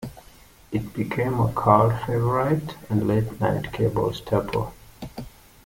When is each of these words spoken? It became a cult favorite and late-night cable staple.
It 0.71 0.95
became 0.95 1.39
a 1.39 1.53
cult 1.53 1.93
favorite 2.07 2.75
and 2.89 3.07
late-night 3.07 3.71
cable 3.71 4.11
staple. 4.13 4.73